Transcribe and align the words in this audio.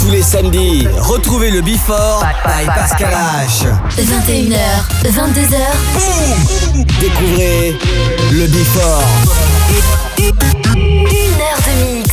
Tous 0.00 0.10
les 0.10 0.22
samedis, 0.22 0.86
retrouvez 1.00 1.50
le 1.50 1.62
Before 1.62 2.24
by 2.44 2.64
Pascal 2.66 3.12
H. 3.12 3.66
21h, 3.98 4.54
22h. 5.04 5.56
Boum 5.94 6.84
Découvrez 7.00 7.76
le 8.30 8.46
Before. 8.46 9.02
Une 10.16 11.40
heure 11.40 11.60
de 11.66 11.96
mix. 11.96 12.10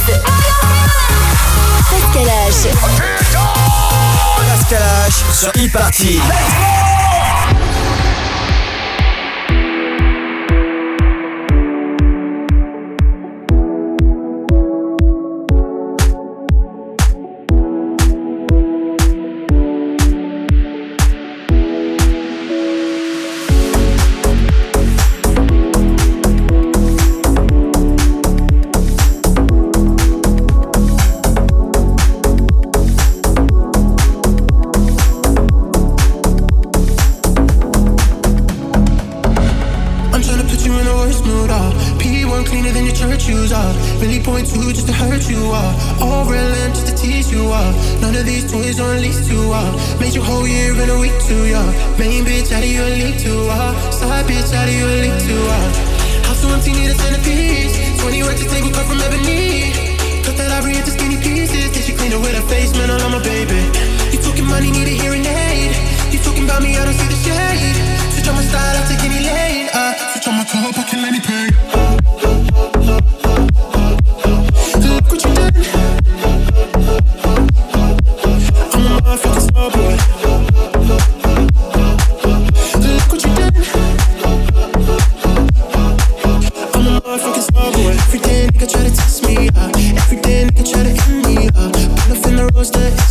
Pascal 1.92 2.26
H. 2.26 2.68
Pascal 4.50 4.82
H 5.08 5.36
sur 5.36 5.50
e-party. 5.50 6.20
those 92.60 92.72
days 92.72 93.09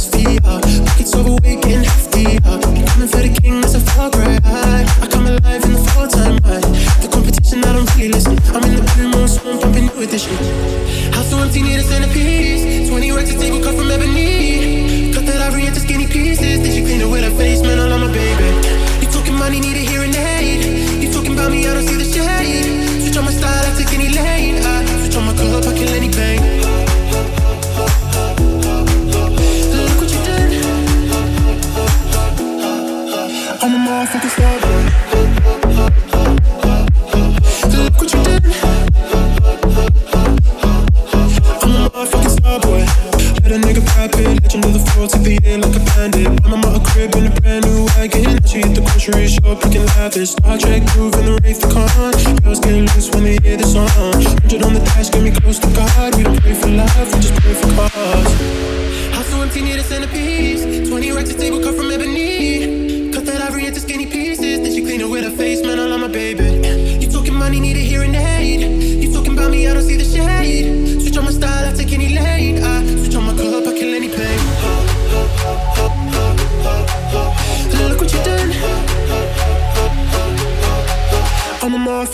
this 50.18 50.33
Star 50.33 50.58
Trek 50.58 50.83
movie. 50.96 51.17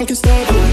fucking 0.04 0.16
stable 0.16 0.63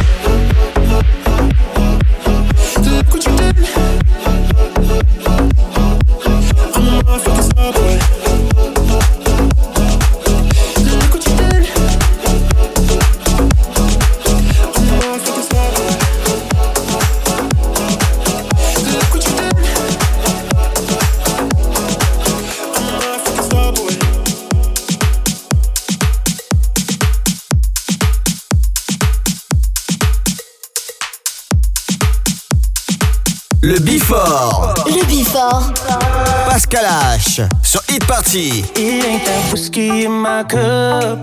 Le 33.63 33.79
Before. 33.79 34.73
Le 34.87 35.05
Before. 35.05 35.71
Pascal 36.49 36.83
H. 37.15 37.41
Sur 37.61 37.81
Hit 37.89 38.03
Party. 38.07 38.63
It 38.75 39.05
ain't 39.05 39.23
that 39.23 39.51
whiskey 39.51 40.05
in 40.05 40.11
my 40.11 40.43
cup. 40.43 41.19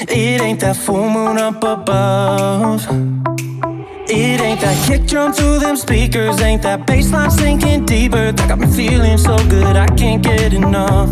It 0.00 0.40
ain't 0.40 0.58
that 0.58 0.76
full 0.76 1.08
moon 1.08 1.38
up 1.38 1.62
above. 1.62 2.84
It 4.08 4.40
ain't 4.40 4.60
that 4.60 4.76
kick 4.88 5.06
drum 5.06 5.32
to 5.34 5.60
them 5.60 5.76
speakers. 5.76 6.40
Ain't 6.40 6.62
that 6.62 6.84
bass 6.84 7.12
line 7.12 7.30
sinking 7.30 7.84
deeper. 7.86 8.32
That 8.32 8.48
got 8.48 8.58
me 8.58 8.66
feeling 8.66 9.18
so 9.18 9.36
good, 9.48 9.76
I 9.76 9.86
can't 9.94 10.20
get 10.20 10.52
enough. 10.52 11.10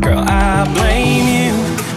Girl, 0.00 0.18
I 0.18 0.64
blame 0.74 1.44
you. 1.44 1.47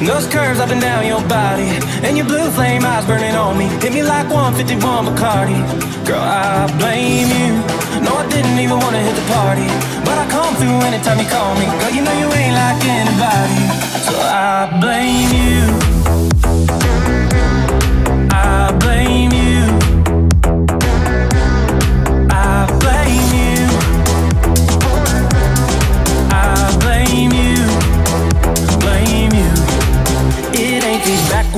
Those 0.02 0.26
curves 0.28 0.60
up 0.60 0.70
and 0.72 0.82
down 0.82 1.06
your 1.06 1.22
body, 1.30 1.70
and 2.02 2.18
your 2.18 2.26
blue 2.26 2.50
flame 2.50 2.84
eyes 2.84 3.06
burning 3.06 3.36
on 3.36 3.56
me. 3.56 3.66
Hit 3.86 3.94
me 3.94 4.02
like 4.02 4.28
151 4.34 5.06
Bacardi. 5.06 5.62
Girl, 6.08 6.20
I 6.20 6.66
blame 6.80 7.30
you. 7.30 7.54
No, 8.02 8.18
I 8.18 8.26
didn't 8.28 8.58
even 8.58 8.80
wanna 8.80 8.98
hit 8.98 9.16
the 9.16 9.28
party, 9.30 9.68
but 10.04 10.18
I 10.18 10.26
come 10.28 10.56
through 10.56 10.82
anytime 10.90 11.20
you 11.20 11.30
call 11.30 11.54
me. 11.54 11.66
Girl, 11.80 11.92
you 11.92 12.02
know 12.02 12.18
you 12.18 12.34
ain't 12.34 12.56
like 12.56 12.82
anybody, 12.84 13.62
so 14.02 14.14
I 14.18 14.76
blame 14.82 15.30
you. 15.38 15.91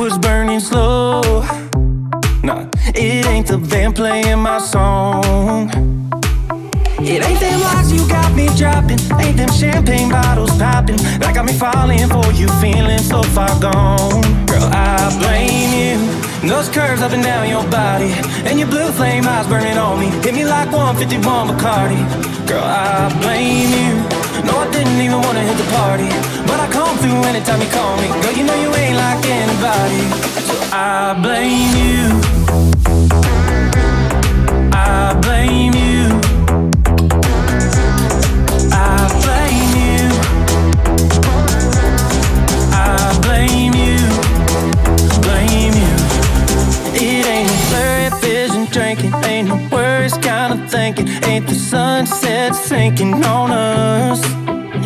Was 0.03 0.17
burning 0.17 0.59
slow. 0.59 1.21
Nah, 2.43 2.67
it 2.93 3.25
ain't 3.25 3.47
the 3.47 3.57
band 3.57 3.95
playing 3.95 4.39
my 4.39 4.59
song. 4.59 5.69
It 6.99 7.23
ain't 7.23 7.39
them 7.39 7.61
lies 7.61 7.89
you 7.93 8.05
got 8.09 8.35
me 8.35 8.47
dropping. 8.57 8.99
Ain't 9.21 9.37
them 9.37 9.49
champagne 9.51 10.09
bottles 10.09 10.51
popping. 10.57 10.97
That 11.19 11.31
got 11.33 11.45
me 11.45 11.53
falling 11.53 12.09
for 12.09 12.27
you, 12.33 12.47
feeling 12.59 12.99
so 12.99 13.23
far 13.31 13.53
gone. 13.61 14.21
Girl, 14.45 14.67
I 14.75 15.07
blame 15.23 15.71
you. 15.71 16.49
Those 16.49 16.67
curves 16.67 17.01
up 17.01 17.13
and 17.13 17.23
down 17.23 17.47
your 17.47 17.63
body, 17.71 18.11
and 18.43 18.59
your 18.59 18.67
blue 18.67 18.91
flame 18.91 19.23
eyes 19.25 19.47
burning 19.47 19.77
on 19.77 20.01
me. 20.01 20.07
Hit 20.19 20.35
me 20.35 20.43
like 20.43 20.69
151 20.69 21.47
Bacardi. 21.47 22.01
Girl, 22.45 22.63
I 22.63 23.07
blame 23.23 23.71
you. 23.71 24.23
No, 24.43 24.59
I 24.59 24.67
didn't 24.69 24.99
even 24.99 25.21
wanna 25.21 25.39
hit 25.39 25.55
the 25.55 25.69
party, 25.71 26.11
but 26.47 26.59
I 26.59 26.67
come 26.71 26.97
through 26.97 27.23
anytime 27.29 27.61
you 27.61 27.69
call 27.69 27.97
me. 27.97 28.07
Girl, 28.21 28.33
you 28.33 28.43
know 28.43 28.55
you 28.55 28.73
ain't 28.75 28.97
like 28.97 29.25
anybody, 29.25 30.01
so 30.47 30.55
I 30.71 31.13
blame 31.21 31.75
you. 31.83 32.03
I 34.73 35.13
blame 35.21 35.73
you. 35.73 36.03
I 38.71 39.07
blame 39.23 39.71
you. 39.87 40.03
I 42.73 43.19
blame 43.25 43.73
you. 43.73 44.01
Blame 45.21 45.75
you. 45.83 45.93
It 46.95 47.25
ain't 47.25 47.47
no 47.49 47.55
blurry 47.69 48.09
vision 48.21 48.65
drinking, 48.71 49.13
ain't 49.25 49.47
no 49.47 49.55
worries 49.71 50.17
kind 50.17 50.53
of 50.53 50.69
thinking, 50.69 51.07
ain't 51.25 51.47
the 51.47 51.55
sunset 51.55 52.55
sinking 52.55 53.23
on 53.25 53.51
us. 53.51 54.21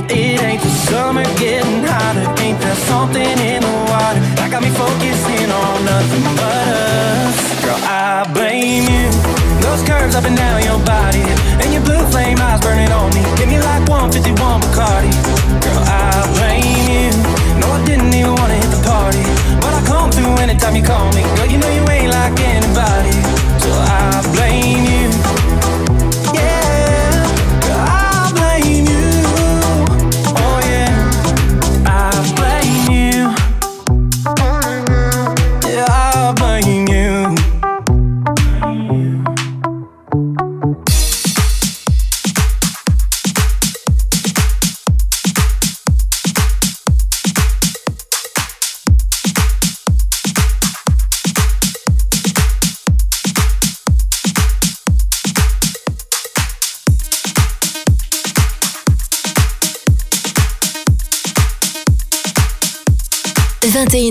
It 0.10 0.42
ain't 0.42 0.62
the 0.62 0.70
summer 0.88 1.24
getting 1.36 1.84
hotter, 1.84 2.24
ain't 2.42 2.60
there 2.62 2.80
something 2.88 3.22
in 3.22 3.60
the 3.60 3.76
water 3.92 4.24
that 4.40 4.48
got 4.48 4.64
me 4.64 4.72
focusing 4.72 5.52
on 5.52 5.84
nothing 5.84 6.24
but 6.40 6.68
us. 6.72 7.36
Girl, 7.60 7.76
I 7.84 8.24
blame 8.32 8.88
you. 8.88 9.12
Those 9.60 9.84
curves 9.84 10.16
up 10.16 10.24
and 10.24 10.38
down 10.40 10.64
your 10.64 10.80
body, 10.88 11.28
and 11.60 11.76
your 11.76 11.84
blue 11.84 12.00
flame 12.08 12.40
eyes 12.40 12.62
burning 12.64 12.88
on 12.96 13.12
me. 13.12 13.20
Give 13.36 13.52
me 13.52 13.60
like 13.60 13.84
151 13.92 14.32
Bacardi. 14.64 15.12
Girl, 15.60 15.84
I 15.84 16.24
blame 16.40 16.88
you. 16.88 17.12
No, 17.60 17.68
I 17.76 17.84
didn't 17.84 18.16
even 18.16 18.32
wanna 18.32 18.56
hit 18.56 18.72
the 18.72 18.80
party, 18.88 19.28
but 19.60 19.76
I 19.76 19.84
come 19.84 20.08
through 20.08 20.40
anytime 20.40 20.76
you 20.80 20.88
call 20.88 21.12
me. 21.12 21.28
Girl, 21.36 21.52
you 21.52 21.60
know 21.60 21.68
you 21.68 21.84
ain't 21.92 22.16
like 22.16 22.40
anybody, 22.40 23.12
so 23.60 23.76
I 23.76 24.24
blame 24.32 24.88
you. 24.88 24.97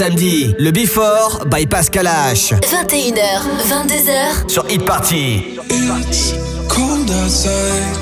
samedi, 0.00 0.54
le 0.58 0.70
Before 0.70 1.44
by 1.44 1.66
Pascal 1.66 2.06
H. 2.06 2.54
21h, 2.62 3.44
22h 3.68 4.48
sur 4.48 4.64
Hit 4.66 4.82
Party. 4.82 5.58
It's 5.68 6.32
cold 6.70 7.10
outside, 7.10 7.98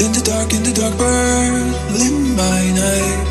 in 0.00 0.10
the 0.10 0.22
dark, 0.24 0.52
in 0.52 0.64
the 0.64 0.72
dark, 0.72 0.92
burning 0.98 2.34
by 2.34 2.72
night. 2.74 3.26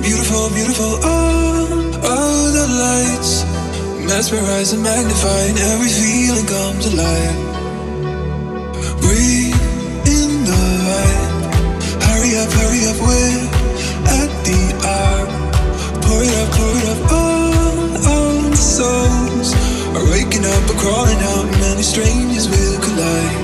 Beautiful, 0.00 0.48
beautiful, 0.54 1.00
oh, 1.02 1.90
all, 2.06 2.52
the 2.52 2.66
lights. 2.68 3.44
Mesmerizing, 4.06 4.80
magnifying, 4.80 5.58
every 5.74 5.90
feeling 5.90 6.46
comes 6.46 6.86
alive. 6.86 7.34
Breathe 9.02 9.58
in 10.06 10.44
the 10.46 10.62
light. 10.86 11.30
Hurry 11.98 12.38
up, 12.38 12.52
hurry 12.52 12.86
up, 12.86 12.98
we're 13.02 13.64
at 14.22 14.43
Calling 20.84 21.16
out, 21.16 21.50
many 21.60 21.80
strangers 21.80 22.46
will 22.46 22.78
collide. 22.78 23.43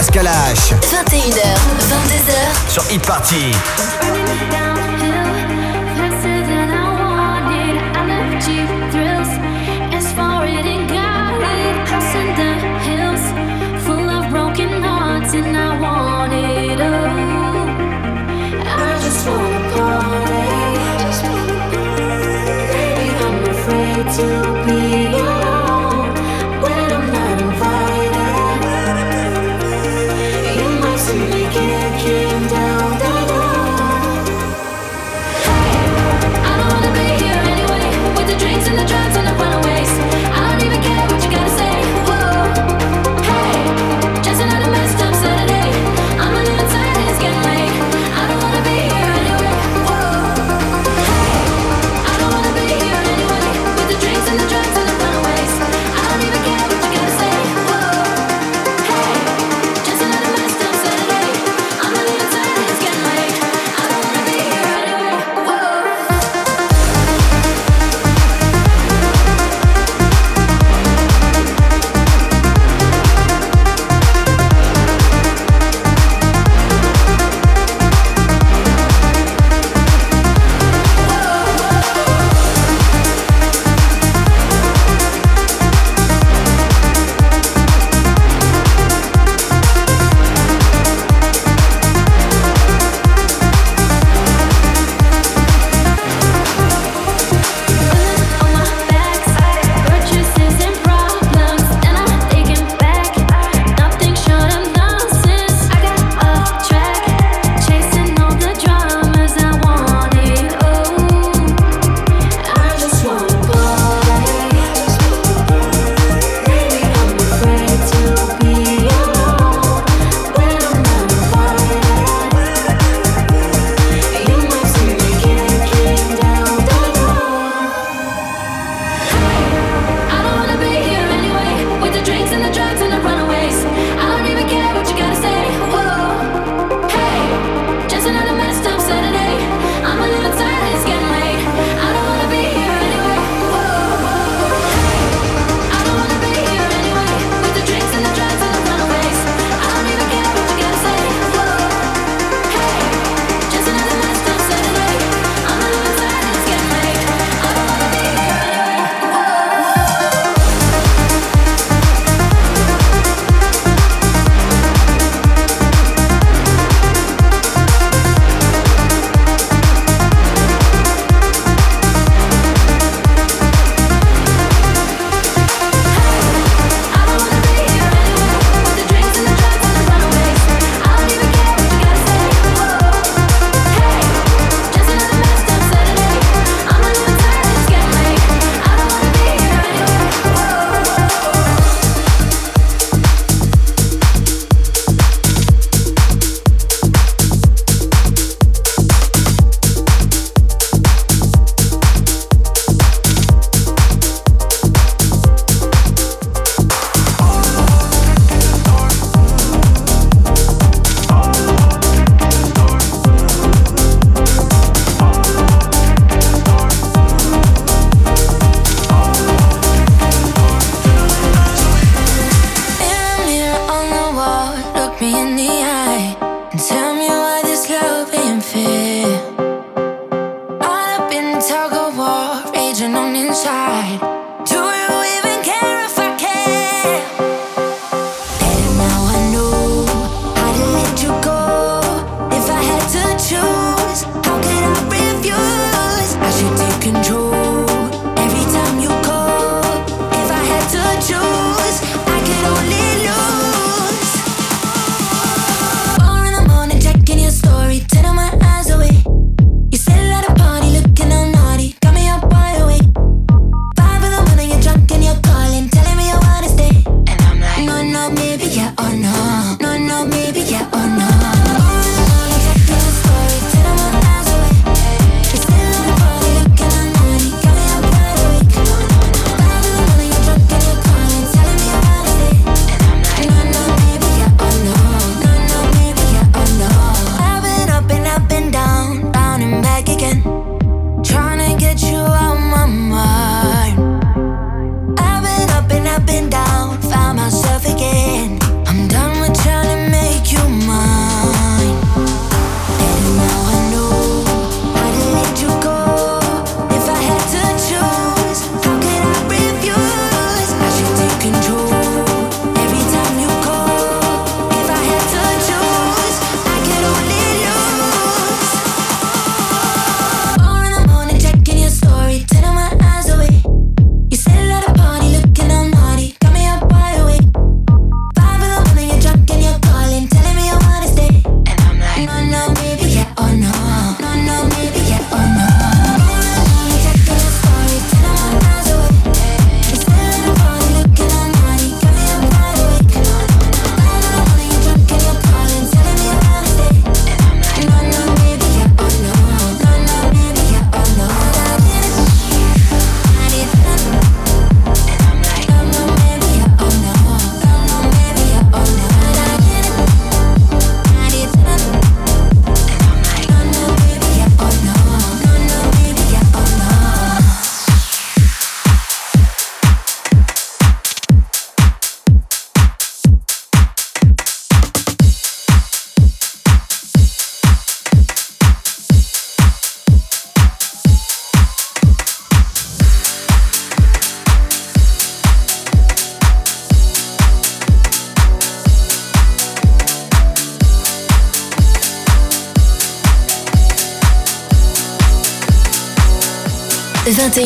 Pascal 0.00 0.26
H. 0.26 0.72
21h, 0.80 1.58
22h. 1.90 2.70
Sur 2.72 2.82
Hit 2.90 3.04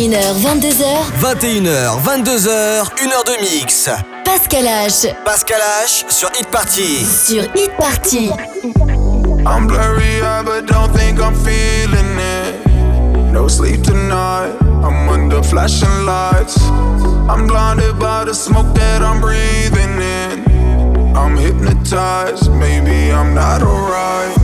21h, 0.04 0.34
22h. 0.34 0.84
21h, 1.18 1.98
22h, 2.02 2.90
1h 2.94 3.24
de 3.24 3.40
mix. 3.40 3.88
Pascal 4.22 4.66
H. 4.66 5.14
Pascal 5.24 5.60
H 5.82 6.04
sur 6.10 6.28
Hit 6.38 6.46
Party. 6.50 7.06
Sur 7.06 7.44
Hit 7.54 7.70
Party. 7.78 8.30
I'm 9.46 9.66
blurry, 9.66 10.20
eyed, 10.20 10.44
but 10.44 10.66
don't 10.66 10.92
think 10.94 11.18
I'm 11.20 11.34
feeling 11.34 12.18
it. 12.18 13.32
No 13.32 13.48
sleep 13.48 13.82
tonight. 13.82 14.52
I'm 14.82 15.08
under 15.08 15.42
flashing 15.42 16.04
lights. 16.04 16.58
I'm 17.30 17.46
blinded 17.46 17.98
by 17.98 18.26
the 18.26 18.34
smoke 18.34 18.74
that 18.74 19.00
I'm 19.00 19.22
breathing 19.22 20.02
in. 20.02 21.16
I'm 21.16 21.34
hypnotized. 21.34 22.52
Maybe 22.52 23.10
I'm 23.10 23.32
not 23.32 23.62
alright. 23.62 24.43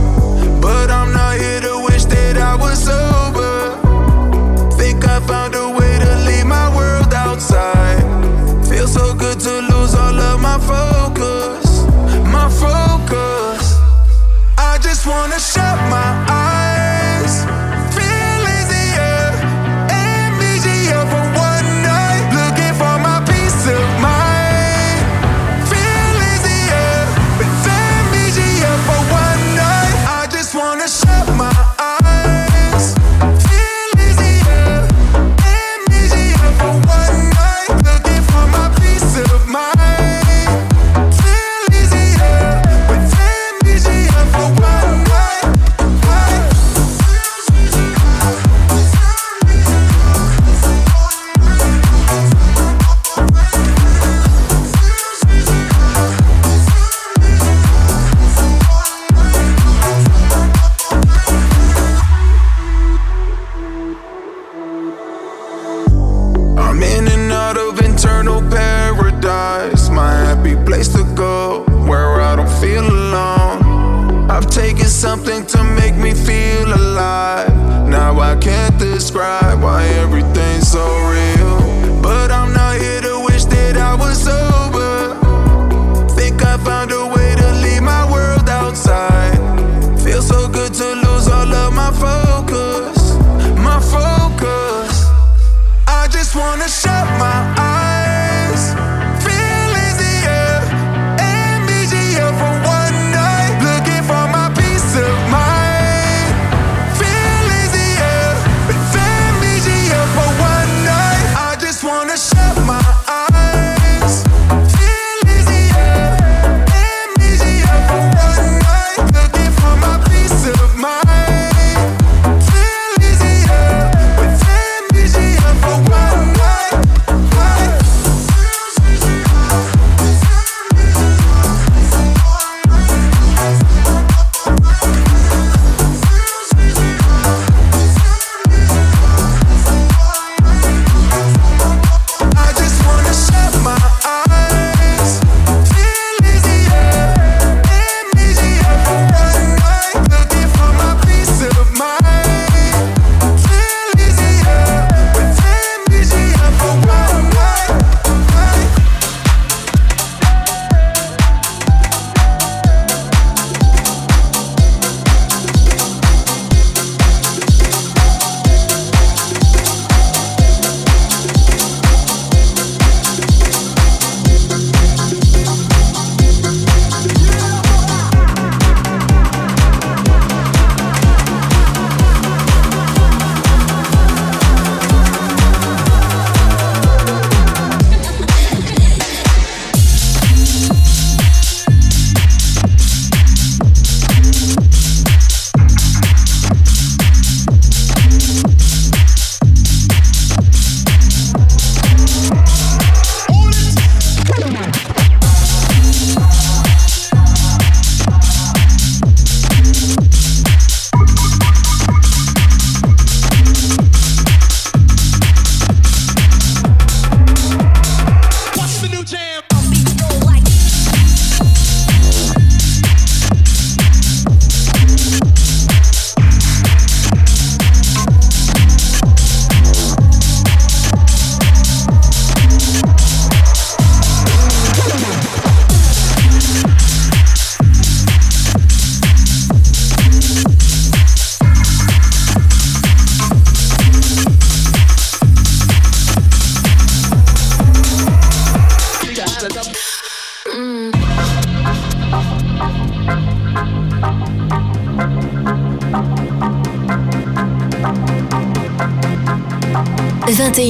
wanna 15.11 15.39
shut 15.39 15.77
my 15.89 16.25
eyes 16.25 16.30